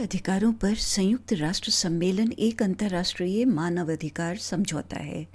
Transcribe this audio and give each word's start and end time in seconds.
अधिकारों 0.00 0.52
पर 0.52 0.74
संयुक्त 0.74 1.32
राष्ट्र 1.32 1.70
सम्मेलन 1.70 2.32
एक 2.32 2.62
अंतर्राष्ट्रीय 2.62 3.44
मानवाधिकार 3.44 4.36
समझौता 4.36 4.96
है, 4.96 5.26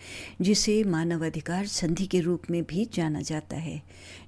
जिसे 0.42 0.84
मानवाधिकार 0.84 1.68
संधि 1.68 2.06
के 2.06 2.20
रूप 2.20 2.42
में 2.50 2.64
भी 2.64 2.90
जाना 2.94 3.22
जाता 3.22 3.58
है, 3.58 3.82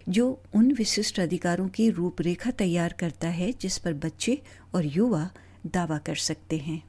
जो 0.09 0.43
उन 0.55 0.71
विशिष्ट 0.71 1.19
अधिकारों 1.19 1.67
की 1.67 1.89
रूपरेखा 1.89 2.51
तैयार 2.51 2.95
करता 2.99 3.27
है 3.27 3.51
जिस 3.51 3.77
पर 3.77 3.93
बच्चे 3.93 4.41
और 4.75 4.85
युवा 4.85 5.29
दावा 5.65 5.97
कर 5.97 6.15
सकते 6.15 6.57
हैं। 6.57 6.83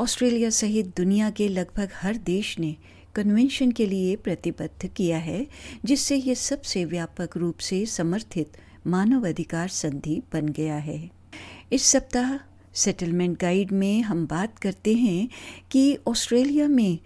ऑस्ट्रेलिया 0.00 0.50
सहित 0.50 0.86
दुनिया 0.86 1.30
के 1.30 1.48
लगभग 1.48 1.88
हर 1.94 2.16
देश 2.16 2.58
ने 2.58 2.76
कन्वेंशन 3.14 3.70
के 3.70 3.86
लिए 3.86 4.16
प्रतिबद्ध 4.16 4.86
किया 4.86 5.18
है, 5.18 5.46
जिससे 5.84 6.16
ये 6.16 6.34
सबसे 6.34 6.84
व्यापक 6.84 7.36
रूप 7.36 7.58
से 7.58 7.86
समर्थित 7.86 8.52
मानवाधिकार 8.86 9.68
संधि 9.68 10.22
बन 10.32 10.48
गया 10.48 10.76
है। 10.76 11.10
इस 11.72 11.82
सप्ताह 11.82 12.51
सेटलमेंट 12.74 13.40
गाइड 13.40 13.72
में 13.72 14.02
हम 14.02 14.26
बात 14.26 14.58
करते 14.58 14.94
हैं 14.94 15.28
कि 15.70 15.98
ऑस्ट्रेलिया 16.06 16.68
में 16.68 16.98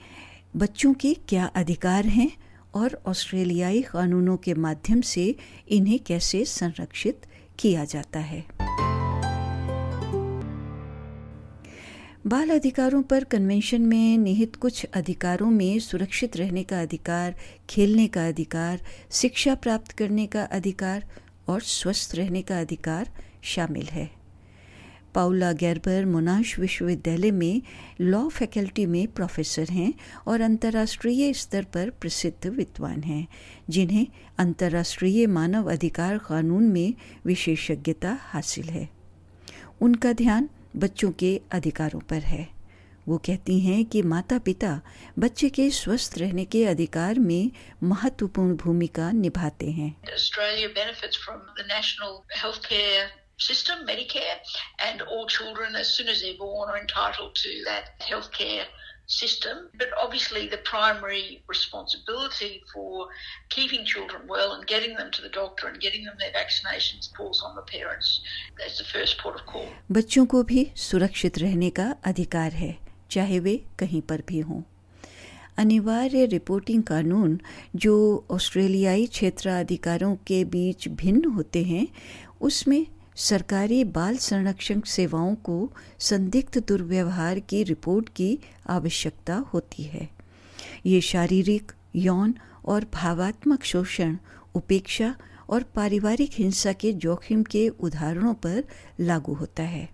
बच्चों 0.56 0.94
के 0.94 1.14
क्या 1.14 1.46
अधिकार 1.46 2.06
हैं 2.06 2.30
और 2.74 3.02
ऑस्ट्रेलियाई 3.06 3.82
कानूनों 3.82 4.36
के 4.36 4.54
माध्यम 4.54 5.00
से 5.00 5.36
इन्हें 5.68 5.98
कैसे 5.98 6.44
संरक्षित 6.44 7.26
किया 7.58 7.84
जाता 7.84 8.18
है। 8.18 8.44
बाल 12.26 12.50
अधिकारों 12.50 13.02
पर 13.02 13.24
कन्वेंशन 13.24 13.82
में 13.82 14.18
निहित 14.18 14.56
कुछ 14.56 14.84
अधिकारों 14.84 15.50
में 15.50 15.78
सुरक्षित 15.78 16.36
रहने 16.36 16.62
का 16.62 16.80
अधिकार, 16.80 17.34
खेलने 17.70 18.06
का 18.06 18.28
अधिकार, 18.28 18.80
शिक्षा 19.10 19.54
प्राप्त 19.54 19.92
करने 19.92 20.26
का 20.26 20.42
अधिकार 20.42 21.04
और 21.48 21.60
स्वस्थ 21.60 22.14
रहने 22.14 22.42
का 22.42 22.60
अधिकार 22.60 23.10
शामिल 23.42 23.86
है। 23.86 24.26
पाउला 25.16 25.52
गैरबर 25.52 26.04
मोनाश 26.04 26.59
विश्वविद्यालय 26.59 27.30
में 27.30 27.62
लॉ 28.00 28.28
फैकल्टी 28.28 28.86
में 28.86 29.09
प्रोफेसर 29.09 29.68
हैं 29.68 29.95
और 30.26 30.40
अंतर्राष्ट्रीय 30.40 31.32
स्तर 31.32 31.64
पर 31.64 31.90
प्रसिद्ध 31.90 32.46
विद्वान 32.46 33.02
हैं, 33.02 33.28
जिन्हें 33.70 34.06
अंतर्राष्ट्रीय 34.38 35.26
मानव 35.26 35.73
अधिकार 35.73 36.18
कानून 36.18 36.64
में 36.64 36.95
विशेषज्ञता 37.26 38.18
हासिल 38.20 38.68
है। 38.68 38.88
उनका 39.80 40.12
ध्यान 40.12 40.48
बच्चों 40.76 41.12
के 41.12 41.40
अधिकारों 41.52 42.01
पर 42.01 42.23
है। 42.23 42.48
वो 43.08 43.18
कहती 43.18 43.60
हैं 43.60 43.84
कि 43.84 44.02
माता 44.02 44.38
पिता 44.38 44.80
बच्चे 45.18 45.48
के 45.48 45.70
स्वस्थ 45.70 46.14
रहने 46.18 46.45
के 46.45 46.64
अधिकार 46.64 47.18
में 47.18 47.51
महत्वपूर्ण 47.82 48.56
भूमिका 48.56 49.12
निभाते 49.12 49.70
हैं। 49.70 49.96
system, 53.37 53.85
Medicare, 53.87 54.37
and 54.87 55.01
all 55.01 55.26
children, 55.27 55.76
as 55.76 55.87
soon 55.93 56.07
as 56.07 56.21
they're 56.21 56.37
born, 56.37 56.70
are 56.70 56.77
entitled 56.77 57.35
to 57.35 57.63
that 57.65 57.99
healthcare 57.99 58.65
system. 59.07 59.70
But 59.77 59.90
obviously, 60.01 60.48
the 60.48 60.59
primary 60.59 61.43
responsibility 61.48 62.62
for 62.73 63.07
keeping 63.49 63.84
children 63.85 64.22
well 64.28 64.53
and 64.53 64.66
getting 64.66 64.95
them 64.95 65.12
to 65.12 65.22
the 65.22 65.29
doctor 65.29 65.67
and 65.67 65.79
getting 65.79 66.06
them 66.06 66.16
their 66.19 66.31
vaccinations 66.31 67.09
falls 67.17 67.44
on 67.44 67.56
the 67.56 67.63
parents. 67.63 68.22
That's 68.57 68.78
the 68.78 68.85
first 68.85 69.17
port 69.17 69.35
of 69.40 69.45
call. 69.45 69.67
बच्चों 69.91 70.25
को 70.25 70.44
भी 70.44 70.72
सुरक्षित 70.90 71.38
रहने 71.38 71.69
का 71.79 71.94
अधिकार 72.12 72.53
है 72.53 72.78
चाहे 73.12 73.40
वे 73.40 73.57
कहीं 73.79 74.01
पर 74.09 74.22
भी 74.28 74.40
हों 74.50 74.62
अनिवार्य 75.59 76.25
रिपोर्टिंग 76.25 76.84
कानून 76.84 77.40
जो 77.75 77.94
ऑस्ट्रेलियाई 78.31 79.06
क्षेत्राधिकारों 79.17 80.16
के 80.28 80.44
बीच 80.53 80.88
भिन्न 81.01 81.31
होते 81.35 81.63
हैं 81.63 81.88
उसमें 82.50 82.85
सरकारी 83.16 83.84
बाल 83.84 84.16
संरक्षण 84.16 84.81
सेवाओं 84.81 85.34
को 85.34 85.72
संदिग्ध 85.98 86.62
दुर्व्यवहार 86.68 87.38
की 87.38 87.62
रिपोर्ट 87.62 88.08
की 88.08 88.38
आवश्यकता 88.68 89.34
होती 89.34 89.82
है। 89.82 90.08
ये 90.86 91.00
शारीरिक, 91.00 91.72
यौन 91.96 92.34
और 92.64 92.86
भावात्मक 92.94 93.64
शोषण, 93.64 94.16
उपेक्षा 94.54 95.16
और 95.50 95.62
पारिवारिक 95.62 96.30
हिंसा 96.32 96.72
के 96.72 96.92
जोखिम 96.92 97.42
के 97.42 97.68
उदाहरणों 97.68 98.34
पर 98.34 98.64
लागू 99.00 99.34
होता 99.34 99.62
है। 99.62 99.88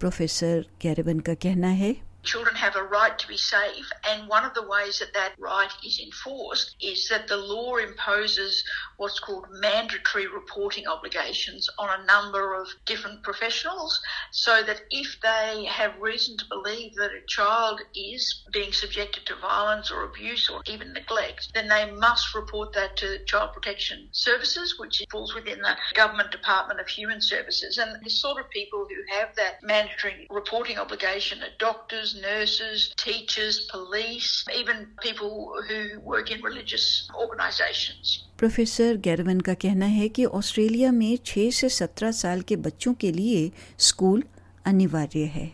प्रोफेसर 0.00 0.66
कैरेबन 0.80 1.20
का 1.20 1.34
कहना 1.34 1.68
है 1.68 1.96
Children 2.28 2.56
have 2.56 2.76
a 2.76 2.82
right 2.82 3.18
to 3.18 3.26
be 3.26 3.38
safe, 3.38 3.90
and 4.04 4.28
one 4.28 4.44
of 4.44 4.52
the 4.52 4.68
ways 4.68 4.98
that 4.98 5.14
that 5.14 5.32
right 5.38 5.72
is 5.82 5.98
enforced 5.98 6.76
is 6.78 7.08
that 7.08 7.26
the 7.26 7.38
law 7.38 7.76
imposes 7.76 8.62
what's 8.98 9.18
called 9.18 9.46
mandatory 9.50 10.26
reporting 10.26 10.86
obligations 10.86 11.70
on 11.78 11.88
a 11.88 12.04
number 12.04 12.52
of 12.52 12.68
different 12.84 13.22
professionals, 13.22 13.98
so 14.30 14.62
that 14.62 14.82
if 14.90 15.18
they 15.22 15.64
have 15.70 15.98
reason 15.98 16.36
to 16.36 16.44
believe 16.50 16.94
that 16.96 17.12
a 17.12 17.26
child 17.28 17.80
is 17.94 18.44
being 18.52 18.74
subjected 18.74 19.24
to 19.24 19.34
violence 19.36 19.90
or 19.90 20.04
abuse 20.04 20.50
or 20.50 20.60
even 20.66 20.92
neglect, 20.92 21.48
then 21.54 21.66
they 21.66 21.90
must 21.92 22.34
report 22.34 22.74
that 22.74 22.94
to 22.98 23.24
Child 23.24 23.54
Protection 23.54 24.06
Services, 24.12 24.78
which 24.78 25.02
falls 25.10 25.34
within 25.34 25.62
the 25.62 25.78
Government 25.94 26.30
Department 26.30 26.78
of 26.78 26.88
Human 26.88 27.22
Services. 27.22 27.78
And 27.78 28.04
the 28.04 28.10
sort 28.10 28.38
of 28.38 28.50
people 28.50 28.86
who 28.86 29.16
have 29.16 29.34
that 29.36 29.62
mandatory 29.62 30.26
reporting 30.28 30.76
obligation 30.76 31.42
are 31.42 31.56
doctors 31.58 31.78
doctors, 31.78 32.17
nurses, 32.22 32.94
teachers, 32.96 33.60
police, 33.70 34.44
even 34.54 34.86
people 35.02 35.52
who 35.68 36.00
work 36.00 36.30
in 36.30 36.42
religious 36.42 36.86
organizations. 37.14 38.16
Professor 38.38 38.96
गैरवन 38.96 39.40
का 39.40 39.54
कहना 39.54 39.86
है 39.86 40.08
कि 40.08 40.24
Australia 40.24 40.92
में 40.92 41.16
6 41.26 41.52
से 41.52 41.68
17 41.68 42.12
साल 42.12 42.42
के 42.42 42.56
बच्चों 42.66 42.94
के 42.94 43.12
लिए 43.12 43.50
स्कूल 43.78 44.22
अनिवार्य 44.66 45.24
है 45.36 45.46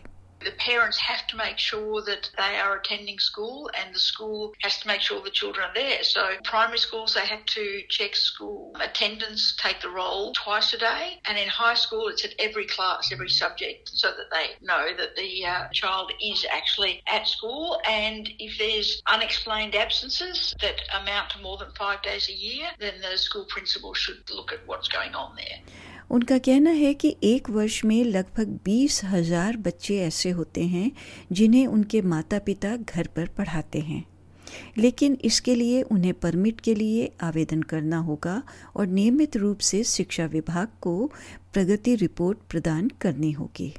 the 0.45 0.51
parents 0.51 0.97
have 0.99 1.25
to 1.27 1.35
make 1.35 1.57
sure 1.57 2.03
that 2.03 2.29
they 2.37 2.57
are 2.59 2.77
attending 2.77 3.17
school 3.17 3.69
and 3.77 3.93
the 3.93 3.99
school 3.99 4.53
has 4.61 4.77
to 4.79 4.87
make 4.87 5.01
sure 5.01 5.21
the 5.21 5.31
children 5.31 5.65
are 5.67 5.73
there. 5.73 6.03
So 6.03 6.35
primary 6.43 6.77
schools, 6.77 7.15
they 7.15 7.25
have 7.25 7.43
to 7.45 7.81
check 7.89 8.15
school 8.15 8.73
attendance, 8.79 9.55
take 9.57 9.81
the 9.81 9.89
roll 9.89 10.33
twice 10.33 10.73
a 10.73 10.77
day. 10.77 11.19
And 11.27 11.37
in 11.37 11.47
high 11.47 11.73
school, 11.73 12.07
it's 12.07 12.23
at 12.23 12.35
every 12.39 12.67
class, 12.67 13.11
every 13.11 13.29
subject, 13.29 13.89
so 13.89 14.09
that 14.09 14.29
they 14.31 14.65
know 14.65 14.95
that 14.95 15.15
the 15.15 15.45
uh, 15.45 15.63
child 15.73 16.11
is 16.21 16.45
actually 16.51 17.01
at 17.07 17.27
school. 17.27 17.79
And 17.87 18.29
if 18.37 18.57
there's 18.59 19.01
unexplained 19.11 19.75
absences 19.75 20.55
that 20.61 20.79
amount 21.01 21.31
to 21.31 21.41
more 21.41 21.57
than 21.57 21.69
five 21.77 22.03
days 22.03 22.29
a 22.29 22.33
year, 22.33 22.67
then 22.79 22.93
the 23.01 23.17
school 23.17 23.45
principal 23.49 23.93
should 23.93 24.21
look 24.31 24.51
at 24.53 24.59
what's 24.67 24.87
going 24.87 25.15
on 25.15 25.35
there. 25.35 25.57
उनका 26.11 26.37
कहना 26.37 26.69
है 26.69 26.93
कि 26.93 27.15
एक 27.23 27.49
वर्ष 27.49 27.83
में 27.85 28.03
लगभग 28.03 28.59
बीस 28.65 29.03
हज़ार 29.03 29.57
बच्चे 29.57 29.99
ऐसे 29.99 30.29
होते 30.29 30.63
हैं 30.63 30.91
जिन्हें 31.31 31.67
उनके 31.67 32.01
माता 32.01 32.39
पिता 32.39 32.75
घर 32.75 33.07
पर 33.07 33.27
पढ़ाते 33.27 33.79
हैं। 33.79 34.03
लेकिन 34.77 35.17
इसके 35.23 35.55
लिए 35.55 35.81
उन्हें 35.81 36.13
परमिट 36.13 36.61
के 36.61 36.75
लिए 36.75 37.11
आवेदन 37.21 37.61
करना 37.61 37.97
होगा 37.97 38.43
और 38.75 38.87
नियमित 38.87 39.37
रूप 39.37 39.59
से 39.59 39.83
शिक्षा 39.83 40.25
विभाग 40.25 40.67
को 40.81 41.11
प्रगति 41.53 41.95
रिपोर्ट 41.95 42.37
प्रदान 42.49 42.91
करनी 43.01 43.31
होगी। 43.31 43.73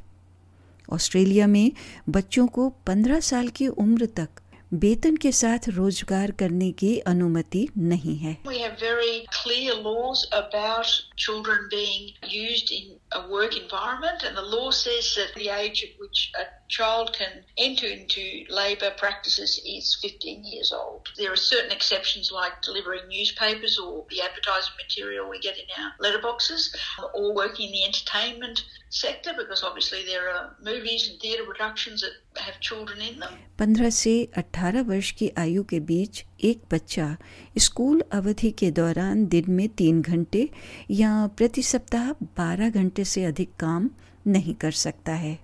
ऑस्ट्रेलिया 0.92 1.46
में 1.46 1.72
बच्चों 2.08 2.46
को 2.46 2.72
15 2.86 3.20
साल 3.20 3.48
की 3.48 3.66
उम्र 3.66 4.06
तक 4.06 4.28
वेतन 4.74 5.16
के 5.22 5.30
साथ 5.32 5.68
रोज़गार 5.68 6.30
करने 6.38 6.70
की 6.80 6.98
अनुमति 7.06 7.68
नहीं 7.78 8.16
है 8.18 8.36
We 8.46 8.58
have 8.62 8.78
very 8.80 9.26
clear 9.36 9.74
laws 9.74 10.22
about 10.38 10.88
children 11.16 11.68
being 11.70 12.08
used 12.32 12.72
in 12.78 12.98
a 13.12 13.22
work 13.34 13.54
environment 13.56 14.24
and 14.24 14.36
the 14.36 14.46
law 14.56 14.70
says 14.72 15.14
that 15.18 15.30
the 15.36 15.48
age 15.58 15.84
at 15.84 16.00
which 16.00 16.32
a 16.40 16.44
child 16.67 17.13
can 17.13 17.43
enter 17.57 17.87
into 17.87 18.21
labour 18.49 18.91
practices 18.97 19.59
is 19.65 19.97
15 20.01 20.43
years 20.45 20.71
old. 20.71 21.09
There 21.17 21.31
are 21.31 21.35
certain 21.35 21.71
exceptions 21.71 22.31
like 22.31 22.61
delivering 22.61 23.07
newspapers 23.09 23.77
or 23.77 24.05
the 24.09 24.21
advertising 24.21 24.75
material 24.83 25.29
we 25.29 25.39
get 25.39 25.55
in 25.57 25.67
our 25.77 25.91
letterboxes 26.03 26.73
or 27.13 27.35
working 27.35 27.67
in 27.67 27.73
the 27.73 27.83
entertainment 27.83 28.63
sector 28.89 29.31
because 29.37 29.63
obviously 29.63 30.05
there 30.05 30.29
are 30.29 30.55
movies 30.63 31.09
and 31.09 31.19
theatre 31.19 31.43
productions 31.43 32.01
that 32.01 32.15
have 32.41 32.59
children 32.61 32.99
in 33.01 33.19
them. 33.19 33.33
15 33.59 33.91
से 33.91 34.13
18 34.37 34.83
वर्ष 34.87 35.11
की 35.19 35.31
आयु 35.37 35.63
के 35.69 35.79
बीच 35.91 36.23
एक 36.43 36.61
बच्चा 36.71 37.15
school 37.57 38.03
अवधि 38.11 38.51
के 38.59 38.71
दौरान 38.71 39.25
दिन 39.35 39.51
में 39.51 39.67
तीन 39.69 40.01
घंटे 40.01 40.49
या 40.91 41.11
प्रति 41.37 41.63
सप्ताह 41.63 42.11
12 42.39 42.71
घंटे 42.71 43.05
से 43.13 43.23
अधिक 43.25 43.55
काम 43.59 43.89
नहीं 44.27 44.55
कर 44.55 44.71
सकता 44.71 45.13
है 45.23 45.39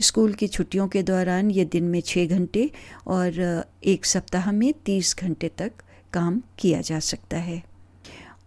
स्कूल 0.00 0.32
की 0.32 0.48
छुट्टियों 0.48 0.88
के 0.88 1.02
दौरान 1.02 1.50
ये 1.50 1.64
दिन 1.64 1.84
में 1.84 2.00
छः 2.00 2.26
घंटे 2.26 2.70
और 3.06 3.64
एक 3.84 4.04
सप्ताह 4.04 4.52
में 4.52 4.72
तीस 4.72 5.16
घंटे 5.18 5.48
तक 5.48 5.72
काम 6.12 6.42
किया 6.58 6.80
जा 6.80 7.00
सकता 7.00 7.36
है। 7.36 7.62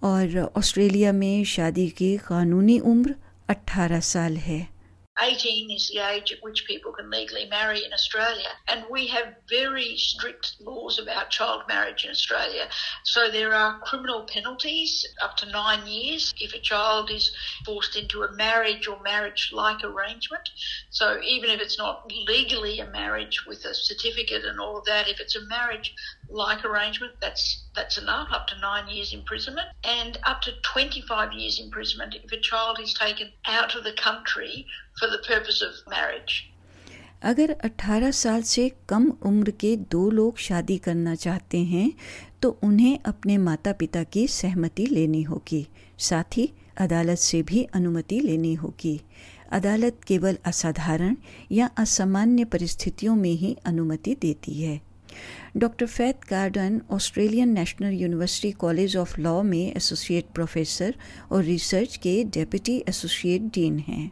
और 0.03 0.51
ऑस्ट्रेलिया 0.55 1.11
में 1.11 1.43
शादी 1.43 1.89
की 1.89 2.17
कानूनी 2.17 2.79
उम्र 2.79 3.15
18 3.49 3.99
साल 3.99 4.37
है। 4.37 4.74
18 5.21 5.71
is 5.71 5.87
the 5.87 5.99
age 5.99 6.31
at 6.31 6.43
which 6.43 6.65
people 6.67 6.91
can 6.91 7.09
legally 7.09 7.45
marry 7.45 7.85
in 7.85 7.93
Australia. 7.93 8.49
And 8.67 8.85
we 8.89 9.07
have 9.07 9.35
very 9.49 9.95
strict 9.97 10.55
laws 10.59 10.99
about 10.99 11.29
child 11.29 11.63
marriage 11.67 12.03
in 12.03 12.11
Australia. 12.11 12.67
So 13.03 13.29
there 13.31 13.53
are 13.53 13.79
criminal 13.79 14.23
penalties 14.23 15.05
up 15.21 15.37
to 15.37 15.45
nine 15.45 15.87
years 15.87 16.33
if 16.37 16.53
a 16.53 16.59
child 16.59 17.09
is 17.11 17.31
forced 17.65 17.95
into 17.95 18.23
a 18.23 18.31
marriage 18.33 18.87
or 18.87 19.01
marriage 19.01 19.51
like 19.53 19.83
arrangement. 19.83 20.49
So 20.89 21.21
even 21.21 21.49
if 21.49 21.61
it's 21.61 21.77
not 21.77 22.11
legally 22.27 22.79
a 22.79 22.87
marriage 22.87 23.45
with 23.45 23.63
a 23.65 23.73
certificate 23.73 24.43
and 24.43 24.59
all 24.59 24.77
of 24.77 24.85
that, 24.85 25.07
if 25.07 25.19
it's 25.19 25.35
a 25.35 25.45
marriage 25.45 25.93
like 26.29 26.65
arrangement, 26.65 27.13
that's 27.21 27.64
that's 27.75 27.97
enough, 27.97 28.29
up 28.31 28.47
to 28.47 28.57
nine 28.59 28.87
years 28.87 29.13
imprisonment, 29.13 29.67
and 29.83 30.17
up 30.23 30.41
to 30.41 30.51
25 30.63 31.33
years 31.33 31.59
imprisonment 31.59 32.15
if 32.15 32.31
a 32.31 32.39
child 32.39 32.79
is 32.79 32.93
taken 32.95 33.31
out 33.47 33.75
of 33.75 33.83
the 33.83 33.93
country 33.93 34.65
for 34.99 35.07
the 35.07 35.21
purpose 35.29 35.61
of 35.61 35.73
marriage. 35.89 36.35
अगर 37.23 37.55
18 37.65 38.11
साल 38.13 38.41
से 38.43 38.69
कम 38.89 39.09
उम्र 39.25 39.51
के 39.61 39.75
दो 39.91 40.09
लोग 40.11 40.37
शादी 40.37 40.77
करना 40.87 41.13
चाहते 41.15 41.57
हैं 41.65 41.91
तो 42.41 42.49
उन्हें 42.63 42.97
अपने 43.05 43.37
माता 43.37 43.71
पिता 43.79 44.03
की 44.13 44.27
सहमति 44.27 44.85
लेनी 44.85 45.21
होगी 45.23 45.65
साथ 46.09 46.37
ही 46.37 46.49
अदालत 46.85 47.17
से 47.19 47.41
भी 47.51 47.63
अनुमति 47.73 48.19
लेनी 48.19 48.53
होगी 48.63 48.99
अदालत 49.51 49.99
केवल 50.07 50.37
असाधारण 50.45 51.15
या 51.51 51.69
असामान्य 51.77 52.43
परिस्थितियों 52.53 53.15
में 53.15 53.33
ही 53.43 53.55
अनुमति 53.65 54.15
देती 54.21 54.61
है 54.61 54.79
doctor 55.57 55.85
Faith 55.85 56.29
Gordon 56.29 56.81
Australian 56.91 57.49
National 57.49 57.93
University 57.93 58.51
College 58.51 58.97
of 58.97 59.19
Law 59.21 59.41
में 59.43 59.73
एसोसिएट 59.73 60.25
प्रोफेसर 60.35 60.95
और 61.31 61.43
रिसर्च 61.43 61.95
के 61.97 62.23
डेप्यूटी 62.23 62.77
एसोसिएट 62.89 63.41
डीन 63.41 63.79
हैं। 63.79 64.11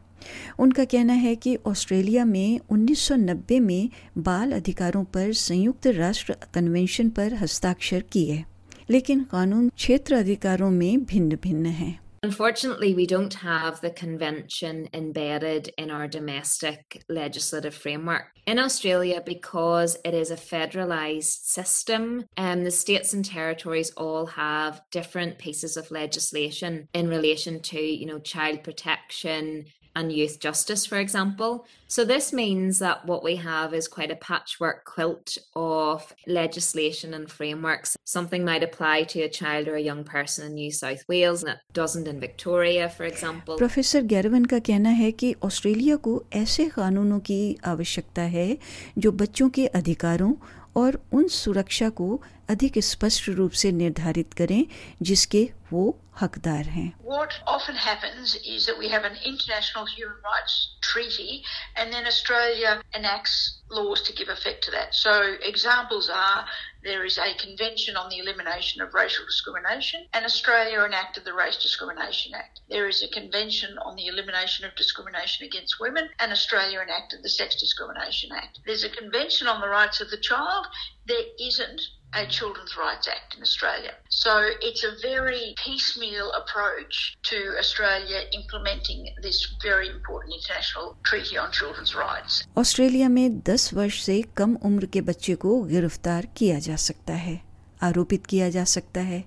उनका 0.59 0.85
कहना 0.85 1.13
है 1.13 1.35
कि 1.35 1.55
ऑस्ट्रेलिया 1.65 2.25
में 2.25 2.59
1990 2.71 3.59
में 3.59 3.89
बाल 4.17 4.51
अधिकारों 4.51 5.03
पर 5.03 5.33
संयुक्त 5.33 5.87
राष्ट्र 5.87 6.35
कन्वेंशन 6.53 7.09
पर 7.09 7.33
हस्ताक्षर 7.33 8.03
किए, 8.11 8.43
लेकिन 8.89 9.23
कानून 9.23 9.69
क्षेत्र 9.69 10.15
अधिकारों 10.15 10.69
में 10.71 11.03
भिन्न 11.03 11.37
भिन्न 11.43 11.65
हैं। 11.65 12.02
Unfortunately, 12.23 12.95
we 12.95 13.05
don't 13.05 13.33
have 13.33 13.81
the 13.81 13.89
convention 13.91 14.87
embedded 14.93 15.69
in 15.77 15.91
our 15.91 16.07
domestic 16.07 17.03
legislative 17.09 17.75
framework. 17.75 18.27
In 18.47 18.59
Australia, 18.59 19.21
because 19.25 19.97
it 20.05 20.13
is 20.13 20.31
a 20.31 20.37
federalised 20.37 21.43
system, 21.43 22.23
and 22.37 22.59
um, 22.59 22.63
the 22.63 22.71
states 22.71 23.13
and 23.13 23.25
territories 23.25 23.91
all 23.97 24.25
have 24.25 24.81
different 24.89 25.37
pieces 25.37 25.75
of 25.75 25.91
legislation 25.91 26.87
in 26.93 27.09
relation 27.09 27.61
to, 27.63 27.79
you 27.79 28.05
know, 28.05 28.19
child 28.19 28.63
protection, 28.63 29.65
and 29.95 30.11
youth 30.11 30.39
justice, 30.39 30.85
for 30.85 30.97
example. 30.97 31.65
So, 31.87 32.03
this 32.03 32.33
means 32.33 32.79
that 32.79 33.05
what 33.05 33.23
we 33.23 33.35
have 33.35 33.73
is 33.73 33.87
quite 33.87 34.11
a 34.11 34.15
patchwork 34.15 34.83
quilt 34.85 35.37
of 35.55 36.13
legislation 36.27 37.13
and 37.13 37.29
frameworks. 37.29 37.95
Something 38.05 38.43
might 38.43 38.63
apply 38.63 39.03
to 39.03 39.21
a 39.21 39.29
child 39.29 39.67
or 39.67 39.75
a 39.75 39.81
young 39.81 40.03
person 40.03 40.47
in 40.47 40.55
New 40.55 40.71
South 40.71 41.03
Wales 41.07 41.43
and 41.43 41.53
it 41.53 41.59
doesn't 41.73 42.07
in 42.07 42.19
Victoria, 42.19 42.89
for 42.89 43.05
example. 43.05 43.57
Professor 43.57 44.01
Gerber 44.01 44.47
का 44.47 44.59
कहना 44.59 44.89
है 44.89 45.11
कि 45.11 45.35
Australia 45.43 45.97
को 45.97 46.23
ऐसे 46.33 46.69
कानूनों 46.69 47.19
की 47.19 47.57
आवश्यकता 47.65 48.21
है 48.21 48.57
जो 48.97 49.11
बच्चों 49.11 49.49
के 49.49 49.67
अधिकारों 49.67 50.33
और 50.75 50.99
उन 51.13 51.27
सुरक्षा 51.27 51.89
को 51.89 52.21
अधिक 52.49 52.79
स्पष्ट 52.79 53.29
रूप 53.29 53.51
से 53.51 53.71
निर्धारित 53.71 54.33
करें 54.33 54.65
जिसके 55.01 55.49
वो 55.73 55.97
हकदार 56.20 56.68
हैं 56.76 56.88
What 57.02 57.34
often 57.46 57.76
happens 57.76 58.34
is 58.54 58.66
that 58.66 58.78
we 58.78 58.88
have 58.88 59.04
an 59.04 59.16
international 59.24 59.86
human 59.86 60.16
rights 60.24 60.56
treaty 60.82 61.44
and 61.76 61.92
then 61.92 62.06
Australia 62.06 62.80
enacts 62.94 63.60
laws 63.70 64.02
to 64.02 64.12
give 64.12 64.28
effect 64.28 64.64
to 64.64 64.70
that. 64.72 64.94
So 64.94 65.36
examples 65.42 66.08
are 66.08 66.46
there 66.82 67.04
is 67.04 67.18
a 67.18 67.34
convention 67.34 67.96
on 67.96 68.08
the 68.08 68.18
elimination 68.18 68.80
of 68.82 68.94
racial 68.94 69.24
discrimination 69.26 70.06
and 70.12 70.24
Australia 70.24 70.84
enacted 70.84 71.24
the 71.24 71.34
Race 71.34 71.58
Discrimination 71.58 72.34
Act. 72.34 72.60
There 72.68 72.88
is 72.88 73.02
a 73.02 73.08
convention 73.08 73.78
on 73.78 73.96
the 73.96 74.06
elimination 74.06 74.64
of 74.64 74.74
discrimination 74.76 75.46
against 75.46 75.80
women 75.80 76.08
and 76.18 76.32
Australia 76.32 76.80
enacted 76.80 77.22
the 77.22 77.28
Sex 77.28 77.56
Discrimination 77.56 78.30
Act. 78.32 78.60
There's 78.64 78.84
a 78.84 78.90
convention 78.90 79.48
on 79.48 79.60
the 79.60 79.68
rights 79.68 80.00
of 80.00 80.10
the 80.10 80.16
child. 80.16 80.66
There 81.05 81.25
isn't 81.37 81.81
a 82.13 82.25
Children's 82.27 82.77
Rights 82.77 83.09
Act 83.09 83.35
in 83.35 83.41
Australia. 83.41 83.93
So 84.09 84.31
it's 84.61 84.85
a 84.85 84.91
very 85.01 85.53
piecemeal 85.57 86.31
approach 86.31 87.17
to 87.23 87.57
Australia 87.59 88.21
implementing 88.31 89.09
this 89.21 89.39
very 89.61 89.89
important 89.89 90.33
international 90.33 90.95
treaty 91.03 91.37
on 91.37 91.51
children's 91.51 91.93
rights. 91.95 92.43
Australia 92.57 93.09
में 93.09 93.41
10 93.49 93.73
वर्ष 93.73 94.01
से 94.03 94.21
कम 94.37 94.55
उम्र 94.65 94.85
के 94.93 95.01
बच्चे 95.01 95.35
को 95.43 95.61
गिरफ़्तार 95.73 96.27
किया 96.37 96.59
जा 96.59 96.75
सकता 96.87 97.13
है 97.25 97.39
आरोपित 97.83 98.25
किया 98.25 98.49
जा 98.49 98.63
सकता 98.77 99.01
है 99.11 99.23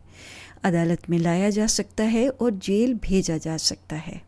अदालत 0.65 1.11
में 1.11 1.19
लाया 1.19 1.51
जा 1.51 1.67
सकता 1.79 2.05
है 2.17 2.29
और 2.31 2.51
जेल 2.67 2.95
भेजा 3.03 3.39
जा 3.39 3.57
सकता 3.71 3.97
है 4.09 4.21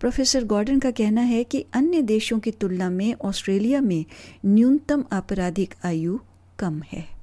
प्रोफेसर 0.00 0.44
गॉर्डन 0.50 0.78
का 0.80 0.90
कहना 0.98 1.20
है 1.34 1.44
कि 1.44 1.66
अन्य 1.74 2.02
देशों 2.16 2.38
की 2.38 2.50
तुलना 2.60 2.90
में 2.90 3.14
ऑस्ट्रेलिया 3.24 3.80
में 3.80 4.04
न्यूनतम 4.44 5.04
आपराधिक 5.12 5.74
आयु 5.84 6.18
कम 6.59 6.81
है 6.81 7.15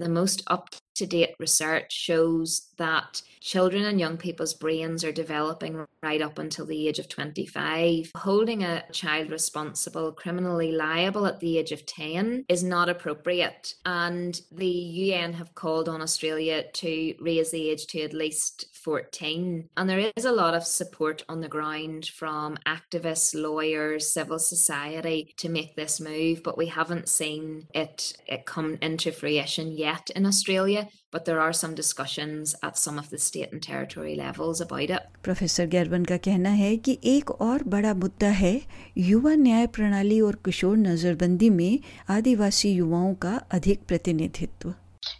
The 0.00 0.08
most 0.08 0.42
up 0.54 0.66
to 1.01 1.07
date 1.07 1.33
research 1.39 1.91
shows 1.91 2.67
that 2.77 3.23
children 3.41 3.85
and 3.85 3.99
young 3.99 4.17
people's 4.17 4.53
brains 4.53 5.03
are 5.03 5.11
developing 5.11 5.83
right 6.03 6.21
up 6.21 6.37
until 6.37 6.65
the 6.65 6.87
age 6.87 6.99
of 6.99 7.09
25. 7.09 8.11
Holding 8.15 8.63
a 8.63 8.83
child 8.91 9.31
responsible, 9.31 10.11
criminally 10.11 10.71
liable 10.71 11.25
at 11.25 11.39
the 11.39 11.57
age 11.57 11.71
of 11.71 11.85
10 11.87 12.45
is 12.47 12.63
not 12.63 12.87
appropriate. 12.87 13.73
And 13.83 14.39
the 14.51 14.67
UN 14.67 15.33
have 15.33 15.55
called 15.55 15.89
on 15.89 16.01
Australia 16.01 16.63
to 16.73 17.15
raise 17.19 17.49
the 17.49 17.71
age 17.71 17.87
to 17.87 18.01
at 18.01 18.13
least 18.13 18.67
14. 18.83 19.69
And 19.75 19.89
there 19.89 20.11
is 20.15 20.25
a 20.25 20.31
lot 20.31 20.53
of 20.53 20.65
support 20.65 21.23
on 21.27 21.41
the 21.41 21.47
ground 21.47 22.07
from 22.07 22.57
activists, 22.67 23.33
lawyers, 23.33 24.13
civil 24.13 24.37
society 24.37 25.33
to 25.37 25.49
make 25.49 25.75
this 25.75 25.99
move, 25.99 26.43
but 26.43 26.59
we 26.59 26.67
haven't 26.67 27.09
seen 27.09 27.67
it, 27.73 28.13
it 28.27 28.45
come 28.45 28.77
into 28.83 29.11
fruition 29.11 29.71
yet 29.71 30.11
in 30.15 30.27
Australia 30.27 30.87
but 31.12 31.24
there 31.24 31.40
are 31.40 31.52
some 31.52 31.74
discussions 31.74 32.54
at 32.62 32.78
some 32.78 32.98
of 32.98 33.10
the 33.10 33.18
state 33.18 33.52
and 33.52 33.62
territory 33.62 34.14
levels 34.14 34.60
about 34.60 34.90
it. 34.90 35.02
Professor 35.24 35.66
गैरवन 35.66 36.04
का 36.04 36.16
कहना 36.28 36.50
है 36.62 36.76
कि 36.76 36.98
एक 37.04 37.30
और 37.30 37.62
बड़ा 37.74 37.94
मुद्दा 37.94 38.28
है 38.40 38.54
युवा 38.98 39.34
न्याय 39.34 39.66
प्रणाली 39.76 40.20
और 40.20 40.34
किशोर 40.44 40.76
नजरबंदी 40.76 41.50
में 41.50 41.78
आदिवासी 42.16 42.72
युवाओं 42.72 43.14
का 43.26 43.36
अधिक 43.58 43.86
प्रतिनिधित्व 43.88 44.74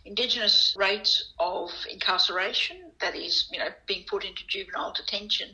Indigenous 0.04 0.74
rates 0.76 1.32
of 1.38 1.70
incarceration, 1.90 2.76
that 3.00 3.14
is, 3.14 3.48
you 3.52 3.58
know, 3.58 3.68
being 3.86 4.04
put 4.08 4.24
into 4.24 4.46
juvenile 4.46 4.92
detention, 4.92 5.48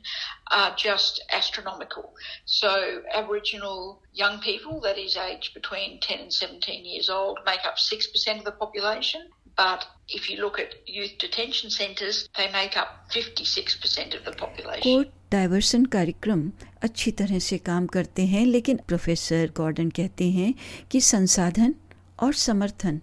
are 0.50 0.75
just 0.76 1.22
astronomical. 1.30 2.14
So, 2.44 3.02
Aboriginal 3.12 4.02
young 4.12 4.40
people, 4.40 4.80
that 4.82 4.99
is 4.99 5.16
aged 5.16 5.54
between 5.54 6.00
10 6.00 6.20
and 6.20 6.32
17 6.32 6.84
years 6.84 7.11
old, 7.11 7.40
make 7.44 7.64
up 7.66 7.76
6% 7.76 8.38
of 8.38 8.44
the 8.44 8.52
population. 8.52 9.28
But 9.56 9.87
if 10.08 10.30
you 10.30 10.37
look 10.40 10.58
at 10.58 10.75
youth 10.87 11.18
detention 11.18 11.70
centres, 11.70 12.28
they 12.37 12.50
make 12.52 12.76
up 12.76 12.88
56% 13.11 14.14
of 14.18 14.25
the 14.25 14.32
population. 14.32 14.82
Court 14.82 15.08
diversion 15.32 15.84
कार्यक्रम 15.94 16.50
अच्छी 16.82 17.11
तरह 17.20 17.38
से 17.49 17.58
काम 17.68 17.87
करते 17.96 18.26
हैं 18.26 18.44
लेकिन 18.46 18.80
professor 18.88 19.52
Gordon 19.56 19.90
कहते 19.99 20.30
हैं 20.30 20.54
कि 20.90 21.00
संसाधन 21.00 21.75
और 22.22 22.34
समर्थन 22.46 23.00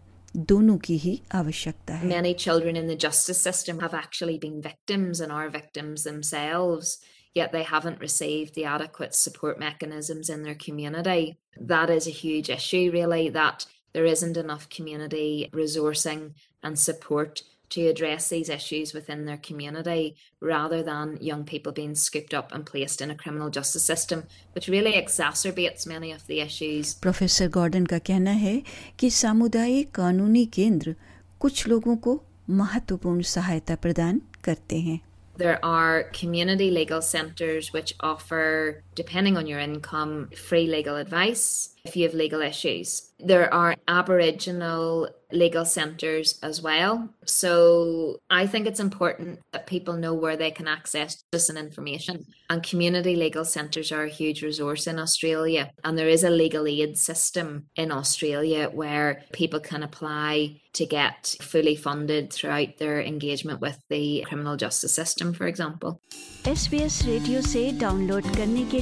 दोनों 0.52 0.78
की 0.88 0.98
ही 1.06 1.22
आवश्यकता 1.36 1.96
है 2.02 2.10
Many 2.10 2.34
children 2.46 2.76
in 2.82 2.92
the 2.92 3.00
justice 3.06 3.42
system 3.50 3.80
have 3.86 3.96
actually 4.02 4.38
been 4.44 4.62
victims 4.68 5.22
and 5.22 5.32
are 5.32 5.50
victims 5.56 6.04
themselves. 6.10 6.98
Yet 7.36 7.52
they 7.52 7.64
haven't 7.64 8.00
received 8.00 8.56
the 8.56 8.66
adequate 8.66 9.16
support 9.16 9.60
mechanisms 9.60 10.30
in 10.36 10.44
their 10.44 10.56
community. 10.56 11.38
That 11.74 11.92
is 11.96 12.08
a 12.08 12.16
huge 12.22 12.50
issue, 12.50 12.90
really, 12.92 13.30
that 13.30 13.66
there 13.94 14.06
isn't 14.06 14.38
enough 14.38 14.70
community 14.70 15.50
resourcing 15.54 16.34
and 16.64 16.78
support 16.78 17.44
to 17.70 17.88
address 17.88 18.30
these 18.30 18.50
issues 18.50 18.94
within 18.94 19.26
their 19.26 19.38
community 19.38 20.16
rather 20.42 20.82
than 20.84 21.18
young 21.22 21.44
people 21.44 21.72
being 21.72 21.96
scooped 21.96 22.34
up 22.34 22.52
and 22.52 22.66
placed 22.66 23.02
in 23.02 23.12
a 23.12 23.16
criminal 23.16 23.50
justice 23.50 23.84
system, 23.84 24.24
which 24.54 24.68
really 24.68 24.94
exacerbates 24.94 25.86
many 25.88 26.12
of 26.12 26.26
the 26.28 26.40
issues. 26.40 26.94
Professor 26.94 27.50
Gordon 27.50 27.86
का 27.86 28.00
कहना 28.00 28.32
है 28.46 28.62
कि 29.00 29.10
सामुदायिक 29.10 29.92
कानूनी 29.96 30.46
केंद्र 30.46 30.96
कुछ 31.40 31.68
लोगों 31.68 31.96
को 31.98 32.22
महत्वपूर्ण 32.50 33.22
सहायता 33.36 33.76
प्रदान 33.76 34.22
करते 34.44 34.80
हैं 34.80 35.00
There 35.40 35.60
are 35.64 36.04
community 36.12 36.70
legal 36.70 37.02
centres 37.02 37.72
which 37.72 37.94
offer 38.02 38.83
depending 38.96 39.38
on 39.38 39.48
your 39.48 39.60
income, 39.60 40.30
free 40.48 40.68
legal 40.68 40.96
advice 40.96 41.76
if 41.86 41.96
you 41.96 42.04
have 42.04 42.14
legal 42.14 42.42
issues. 42.42 43.10
There 43.20 43.54
are 43.54 43.76
Aboriginal 43.88 45.10
legal 45.32 45.66
centres 45.66 46.40
as 46.42 46.62
well. 46.62 47.10
So 47.26 48.18
I 48.30 48.48
think 48.48 48.66
it's 48.66 48.80
important 48.80 49.40
that 49.52 49.68
people 49.68 49.96
know 49.96 50.14
where 50.14 50.38
they 50.38 50.52
can 50.52 50.68
access 50.68 51.24
this 51.32 51.50
and 51.50 51.58
information. 51.58 52.26
And 52.50 52.64
community 52.64 53.16
legal 53.16 53.46
centres 53.46 53.92
are 53.92 54.04
a 54.04 54.10
huge 54.10 54.42
resource 54.42 54.88
in 54.88 54.98
Australia. 55.00 55.72
And 55.84 55.98
there 55.98 56.10
is 56.10 56.24
a 56.24 56.30
legal 56.30 56.68
aid 56.68 56.98
system 56.98 57.66
in 57.76 57.92
Australia 57.92 58.70
where 58.70 59.24
people 59.34 59.60
can 59.60 59.84
apply 59.84 60.62
to 60.74 60.86
get 60.86 61.36
fully 61.42 61.76
funded 61.76 62.32
throughout 62.32 62.78
their 62.78 63.02
engagement 63.02 63.60
with 63.60 63.78
the 63.90 64.24
criminal 64.28 64.56
justice 64.56 64.94
system, 64.94 65.34
for 65.34 65.48
example. 65.48 66.00
SBS 66.46 67.06
radio 67.06 67.42
से 67.42 67.72
download 67.80 68.24
करने 68.36 68.66
के 68.72 68.82